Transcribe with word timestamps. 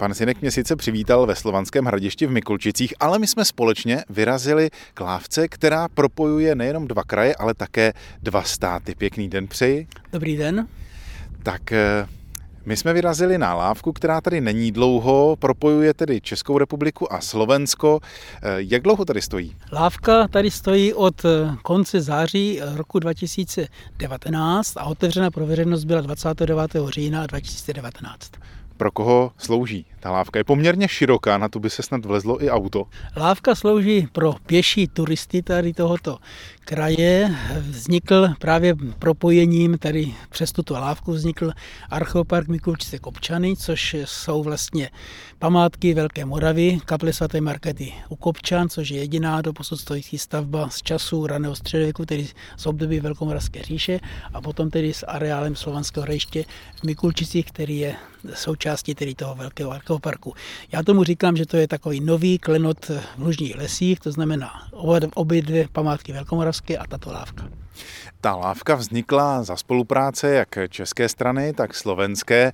Pan 0.00 0.14
Sinek 0.14 0.40
mě 0.40 0.50
sice 0.50 0.76
přivítal 0.76 1.26
ve 1.26 1.36
Slovanském 1.36 1.84
hradišti 1.84 2.26
v 2.26 2.30
Mikulčicích, 2.30 2.94
ale 3.00 3.18
my 3.18 3.26
jsme 3.26 3.44
společně 3.44 4.04
vyrazili 4.10 4.70
k 4.94 5.00
lávce, 5.00 5.48
která 5.48 5.88
propojuje 5.88 6.54
nejenom 6.54 6.88
dva 6.88 7.04
kraje, 7.04 7.34
ale 7.34 7.54
také 7.54 7.92
dva 8.22 8.42
státy. 8.42 8.94
Pěkný 8.94 9.28
den 9.28 9.48
přeji. 9.48 9.86
Dobrý 10.12 10.36
den. 10.36 10.68
Tak 11.42 11.72
eh, 11.72 12.06
my 12.64 12.76
jsme 12.76 12.92
vyrazili 12.92 13.38
na 13.38 13.54
lávku, 13.54 13.92
která 13.92 14.20
tady 14.20 14.40
není 14.40 14.72
dlouho, 14.72 15.36
propojuje 15.38 15.94
tedy 15.94 16.20
Českou 16.20 16.58
republiku 16.58 17.12
a 17.12 17.20
Slovensko. 17.20 18.00
Eh, 18.02 18.48
jak 18.56 18.82
dlouho 18.82 19.04
tady 19.04 19.22
stojí? 19.22 19.56
Lávka 19.72 20.28
tady 20.28 20.50
stojí 20.50 20.94
od 20.94 21.24
eh, 21.24 21.56
konce 21.62 22.00
září 22.00 22.60
roku 22.74 22.98
2019 22.98 24.76
a 24.76 24.84
otevřena 24.84 25.30
pro 25.30 25.46
veřejnost 25.46 25.84
byla 25.84 26.00
29. 26.00 26.70
října 26.90 27.26
2019 27.26 28.30
pro 28.80 28.90
koho 28.90 29.32
slouží. 29.38 29.86
Ta 30.00 30.10
lávka 30.10 30.38
je 30.38 30.44
poměrně 30.44 30.88
široká, 30.88 31.38
na 31.38 31.48
tu 31.48 31.60
by 31.60 31.70
se 31.70 31.82
snad 31.82 32.04
vlezlo 32.04 32.44
i 32.44 32.50
auto. 32.50 32.86
Lávka 33.16 33.54
slouží 33.54 34.08
pro 34.12 34.32
pěší 34.46 34.88
turisty 34.88 35.42
tady 35.42 35.72
tohoto 35.72 36.18
kraje. 36.70 37.36
Vznikl 37.60 38.28
právě 38.38 38.74
propojením 38.98 39.78
tady 39.78 40.14
přes 40.28 40.52
tuto 40.52 40.74
lávku 40.74 41.12
vznikl 41.12 41.52
Archeopark 41.90 42.48
Mikulčice 42.48 42.98
Kopčany, 42.98 43.56
což 43.56 43.96
jsou 44.04 44.42
vlastně 44.42 44.90
památky 45.38 45.94
Velké 45.94 46.24
Moravy, 46.24 46.78
kaple 46.84 47.12
svaté 47.12 47.40
Markety 47.40 47.92
u 48.08 48.16
Kopčan, 48.16 48.68
což 48.68 48.90
je 48.90 48.98
jediná 48.98 49.42
do 49.42 49.52
posud 49.52 49.80
stojící 49.80 50.18
stavba 50.18 50.68
z 50.68 50.82
času 50.82 51.26
raného 51.26 51.56
středověku, 51.56 52.06
tedy 52.06 52.28
z 52.56 52.66
období 52.66 53.00
Velkomoravské 53.00 53.62
říše 53.62 54.00
a 54.34 54.40
potom 54.40 54.70
tedy 54.70 54.94
s 54.94 55.06
areálem 55.06 55.56
slovanského 55.56 56.06
rejště 56.06 56.44
v 56.80 56.84
Mikulčicích, 56.84 57.46
který 57.46 57.78
je 57.78 57.96
součástí 58.34 58.94
tedy 58.94 59.14
toho 59.14 59.34
velkého 59.34 59.70
archeoparku. 59.70 60.34
Já 60.72 60.82
tomu 60.82 61.04
říkám, 61.04 61.36
že 61.36 61.46
to 61.46 61.56
je 61.56 61.68
takový 61.68 62.00
nový 62.00 62.38
klenot 62.38 62.84
v 62.88 63.18
Lužních 63.18 63.56
lesích, 63.56 64.00
to 64.00 64.12
znamená 64.12 64.50
obě 65.14 65.42
dvě 65.42 65.68
památky 65.72 66.12
Velkomoravské 66.12 66.59
a 66.78 66.86
tato 66.86 67.12
lávka. 67.12 67.48
Ta 68.20 68.34
lávka 68.34 68.74
vznikla 68.74 69.42
za 69.42 69.56
spolupráce 69.56 70.30
jak 70.30 70.48
české 70.68 71.08
strany, 71.08 71.52
tak 71.52 71.74
slovenské. 71.74 72.52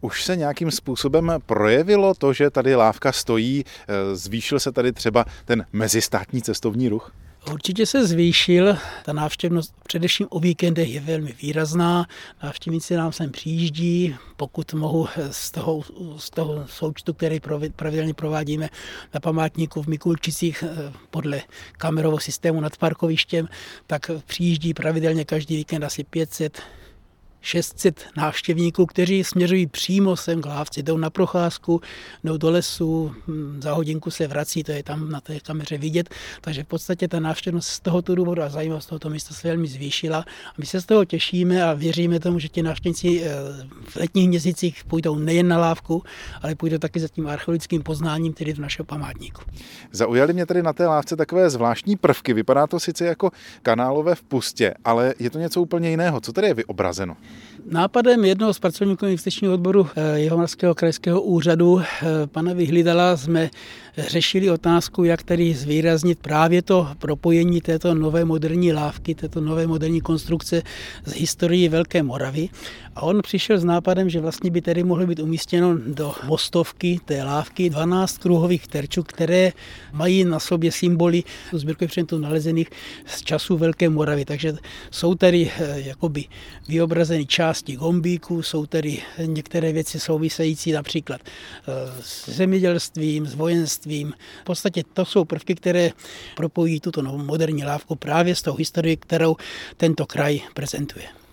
Už 0.00 0.24
se 0.24 0.36
nějakým 0.36 0.70
způsobem 0.70 1.32
projevilo 1.46 2.14
to, 2.14 2.32
že 2.32 2.50
tady 2.50 2.74
lávka 2.74 3.12
stojí, 3.12 3.64
e, 3.64 4.16
zvýšil 4.16 4.60
se 4.60 4.72
tady 4.72 4.92
třeba 4.92 5.24
ten 5.44 5.66
mezistátní 5.72 6.42
cestovní 6.42 6.88
ruch? 6.88 7.12
Určitě 7.52 7.86
se 7.86 8.06
zvýšil, 8.06 8.76
ta 9.04 9.12
návštěvnost 9.12 9.74
především 9.82 10.26
o 10.30 10.40
víkendech 10.40 10.88
je 10.88 11.00
velmi 11.00 11.34
výrazná, 11.42 12.06
návštěvníci 12.42 12.96
nám 12.96 13.12
sem 13.12 13.30
přijíždí, 13.32 14.16
pokud 14.36 14.74
mohu 14.74 15.08
z 15.30 15.50
toho, 15.50 15.82
z 16.16 16.30
toho 16.30 16.66
součtu, 16.66 17.12
který 17.12 17.40
pravidelně 17.76 18.14
provádíme 18.14 18.68
na 19.14 19.20
památníku 19.20 19.82
v 19.82 19.86
Mikulčicích 19.86 20.64
eh, 20.66 20.92
podle 21.10 21.42
kamerového 21.72 22.20
systému 22.20 22.60
nad 22.60 22.76
parkovištěm, 22.76 23.48
tak 23.86 24.10
přijíždí 24.26 24.74
pravidelně 24.74 25.24
každý 25.24 25.56
víkend 25.56 25.84
asi 25.84 26.04
500 26.04 26.62
600 27.44 28.06
návštěvníků, 28.16 28.86
kteří 28.86 29.24
směřují 29.24 29.66
přímo 29.66 30.16
sem 30.16 30.42
k 30.42 30.46
Lávci, 30.46 30.82
jdou 30.82 30.96
na 30.96 31.10
procházku, 31.10 31.80
jdou 32.24 32.36
do 32.36 32.50
lesu, 32.50 33.14
hm, 33.26 33.60
za 33.62 33.72
hodinku 33.72 34.10
se 34.10 34.26
vrací, 34.26 34.64
to 34.64 34.72
je 34.72 34.82
tam 34.82 35.10
na 35.10 35.20
té 35.20 35.40
kameře 35.40 35.78
vidět, 35.78 36.10
takže 36.40 36.62
v 36.62 36.66
podstatě 36.66 37.08
ta 37.08 37.20
návštěvnost 37.20 37.68
z 37.68 37.80
tohoto 37.80 38.14
důvodu 38.14 38.42
a 38.42 38.48
zajímavost 38.48 38.86
tohoto 38.86 39.10
místa 39.10 39.34
se 39.34 39.48
velmi 39.48 39.66
zvýšila. 39.68 40.18
A 40.48 40.54
my 40.58 40.66
se 40.66 40.80
z 40.80 40.86
toho 40.86 41.04
těšíme 41.04 41.64
a 41.64 41.72
věříme 41.72 42.20
tomu, 42.20 42.38
že 42.38 42.48
ti 42.48 42.62
návštěvníci 42.62 43.22
eh, 43.24 43.34
v 43.88 43.96
letních 43.96 44.28
měsících 44.28 44.84
půjdou 44.84 45.18
nejen 45.18 45.48
na 45.48 45.58
Lávku, 45.58 46.02
ale 46.42 46.54
půjdou 46.54 46.78
taky 46.78 47.00
za 47.00 47.08
tím 47.08 47.26
archeologickým 47.26 47.82
poznáním, 47.82 48.32
tedy 48.32 48.52
v 48.52 48.58
našeho 48.58 48.86
památníku. 48.86 49.42
Zaujali 49.92 50.32
mě 50.32 50.46
tady 50.46 50.62
na 50.62 50.72
té 50.72 50.86
lávce 50.86 51.16
takové 51.16 51.50
zvláštní 51.50 51.96
prvky. 51.96 52.32
Vypadá 52.32 52.66
to 52.66 52.80
sice 52.80 53.04
jako 53.04 53.30
kanálové 53.62 54.14
v 54.14 54.22
pustě, 54.22 54.74
ale 54.84 55.14
je 55.18 55.30
to 55.30 55.38
něco 55.38 55.60
úplně 55.60 55.90
jiného. 55.90 56.20
Co 56.20 56.32
tady 56.32 56.46
je 56.46 56.54
vyobrazeno? 56.54 57.16
Nápadem 57.70 58.24
jednoho 58.24 58.54
z 58.54 58.58
pracovníků 58.58 59.06
investičního 59.06 59.54
odboru 59.54 59.86
eh, 59.96 60.20
Jihomoravského 60.20 60.74
krajského 60.74 61.22
úřadu, 61.22 61.80
eh, 61.80 62.06
pana 62.26 62.52
Vyhlídala, 62.52 63.16
jsme 63.16 63.50
řešili 63.98 64.50
otázku, 64.50 65.04
jak 65.04 65.22
tady 65.22 65.54
zvýraznit 65.54 66.18
právě 66.18 66.62
to 66.62 66.88
propojení 66.98 67.60
této 67.60 67.94
nové 67.94 68.24
moderní 68.24 68.72
lávky, 68.72 69.14
této 69.14 69.40
nové 69.40 69.66
moderní 69.66 70.00
konstrukce 70.00 70.62
z 71.04 71.12
historií 71.12 71.68
Velké 71.68 72.02
Moravy. 72.02 72.48
A 72.96 73.02
on 73.02 73.22
přišel 73.22 73.58
s 73.58 73.64
nápadem, 73.64 74.10
že 74.10 74.20
vlastně 74.20 74.50
by 74.50 74.60
tady 74.60 74.84
mohlo 74.84 75.06
být 75.06 75.20
umístěno 75.20 75.78
do 75.86 76.14
mostovky 76.26 77.00
té 77.04 77.24
lávky 77.24 77.70
12 77.70 78.18
kruhových 78.18 78.68
terčů, 78.68 79.02
které 79.02 79.52
mají 79.92 80.24
na 80.24 80.40
sobě 80.40 80.72
symboly 80.72 81.22
sbírkových 81.52 81.90
předmětů 81.90 82.18
nalezených 82.18 82.70
z 83.06 83.22
času 83.22 83.56
Velké 83.56 83.88
Moravy. 83.88 84.24
Takže 84.24 84.54
jsou 84.90 85.14
tady 85.14 85.50
eh, 85.58 85.80
jakoby 85.80 86.24
vyobrazeny 86.68 87.23
části 87.26 87.76
gombíků, 87.76 88.42
jsou 88.42 88.66
tady 88.66 89.02
některé 89.26 89.72
věci 89.72 90.00
související 90.00 90.72
například 90.72 91.20
eh, 91.24 92.02
s 92.02 92.28
zemědělstvím, 92.28 93.26
s 93.26 93.34
vojenstvím. 93.34 94.12
V 94.40 94.44
podstatě 94.44 94.82
to 94.92 95.04
jsou 95.04 95.24
prvky, 95.24 95.54
které 95.54 95.90
propojí 96.36 96.80
tuto 96.80 97.02
novou 97.02 97.18
moderní 97.18 97.64
lávku 97.64 97.96
právě 97.96 98.34
s 98.34 98.42
tou 98.42 98.54
historií, 98.54 98.96
kterou 98.96 99.36
tento 99.76 100.06
kraj 100.06 100.40
prezentuje. 100.54 101.23